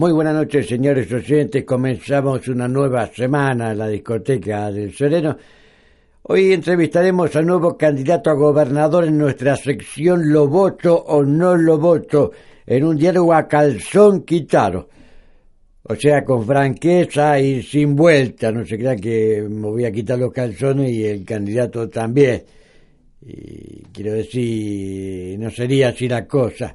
[0.00, 1.62] Muy buenas noches, señores oyentes.
[1.62, 5.36] Comenzamos una nueva semana en la discoteca del Sereno.
[6.22, 11.76] Hoy entrevistaremos al nuevo candidato a gobernador en nuestra sección Lo voto o no lo
[11.76, 12.32] voto,
[12.64, 14.88] en un diálogo a calzón quitado.
[15.82, 18.50] O sea, con franqueza y sin vuelta.
[18.50, 22.42] No se crean que me voy a quitar los calzones y el candidato también.
[23.20, 26.74] Y quiero decir, no sería así la cosa.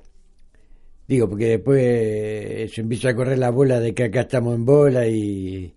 [1.07, 5.07] Digo, porque después se empieza a correr la bola de que acá estamos en bola
[5.07, 5.73] y...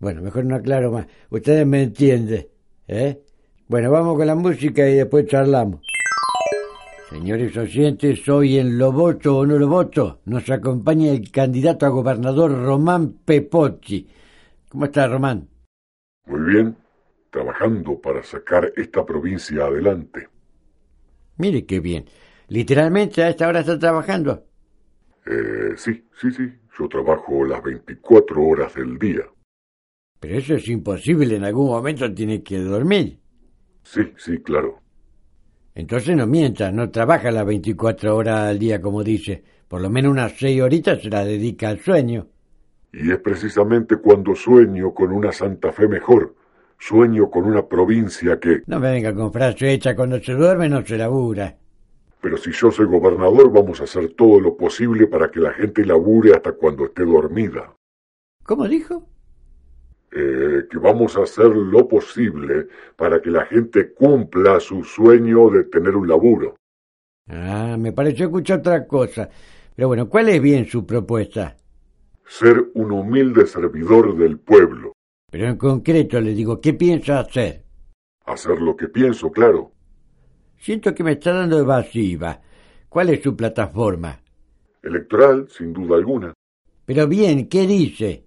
[0.00, 1.06] Bueno, mejor no aclaro más.
[1.30, 2.46] Ustedes me entienden,
[2.86, 3.20] ¿eh?
[3.66, 5.80] Bueno, vamos con la música y después charlamos.
[7.10, 11.90] Señores oyentes, hoy en Lo Voto o No Lo Voto nos acompaña el candidato a
[11.90, 14.08] gobernador Román Pepotti.
[14.68, 15.48] ¿Cómo está, Román?
[16.26, 16.76] Muy bien,
[17.30, 20.28] trabajando para sacar esta provincia adelante.
[21.38, 22.04] Mire qué bien.
[22.48, 24.44] Literalmente a esta hora está trabajando.
[25.26, 26.50] Eh, sí, sí, sí.
[26.78, 29.24] Yo trabajo las 24 horas del día.
[30.20, 31.36] Pero eso es imposible.
[31.36, 33.18] En algún momento tiene que dormir.
[33.82, 34.80] Sí, sí, claro.
[35.74, 39.44] Entonces no mienta, no trabaja las 24 horas al día como dice.
[39.68, 42.26] Por lo menos unas seis horitas se la dedica al sueño.
[42.92, 46.34] Y es precisamente cuando sueño con una Santa Fe mejor.
[46.78, 48.62] Sueño con una provincia que...
[48.66, 51.56] No me venga con frase hecha cuando se duerme no se labura.
[52.20, 55.84] Pero si yo soy gobernador, vamos a hacer todo lo posible para que la gente
[55.84, 57.74] labure hasta cuando esté dormida.
[58.42, 59.06] ¿Cómo dijo?
[60.10, 65.64] Eh, que vamos a hacer lo posible para que la gente cumpla su sueño de
[65.64, 66.56] tener un laburo.
[67.28, 69.28] Ah, me pareció escuchar otra cosa.
[69.76, 71.56] Pero bueno, ¿cuál es bien su propuesta?
[72.26, 74.92] Ser un humilde servidor del pueblo.
[75.30, 77.64] Pero en concreto le digo, ¿qué piensa hacer?
[78.24, 79.72] Hacer lo que pienso, claro.
[80.58, 82.40] Siento que me está dando evasiva.
[82.88, 84.20] ¿Cuál es su plataforma?
[84.82, 86.34] Electoral, sin duda alguna.
[86.84, 88.24] Pero bien, ¿qué dice?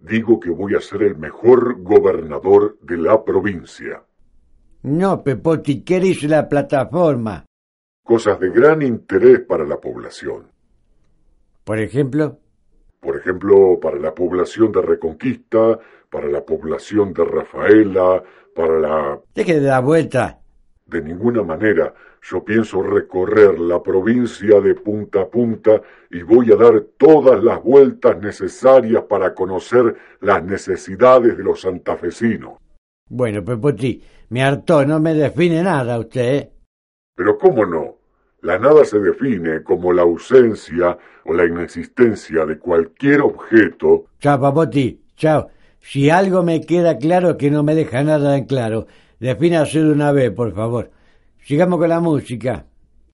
[0.00, 4.02] Digo que voy a ser el mejor gobernador de la provincia.
[4.82, 7.44] No, Pepoti, ¿qué dice la plataforma?
[8.02, 10.50] Cosas de gran interés para la población.
[11.62, 12.40] Por ejemplo.
[12.98, 15.78] Por ejemplo, para la población de Reconquista,
[16.10, 18.22] para la población de Rafaela,
[18.54, 19.20] para la...
[19.34, 20.41] Deje de dar vuelta.
[20.86, 21.94] De ninguna manera.
[22.22, 27.62] Yo pienso recorrer la provincia de punta a punta y voy a dar todas las
[27.62, 32.58] vueltas necesarias para conocer las necesidades de los santafesinos.
[33.08, 36.34] Bueno, Pepoti, me hartó, no me define nada usted.
[36.34, 36.52] ¿eh?
[37.14, 37.96] Pero cómo no.
[38.40, 44.06] La nada se define como la ausencia o la inexistencia de cualquier objeto.
[44.18, 45.48] Chao, Papoti, chao.
[45.78, 48.86] Si algo me queda claro que no me deja nada en claro,
[49.22, 50.90] defínase de una vez, por favor.
[51.44, 52.66] Sigamos con la música.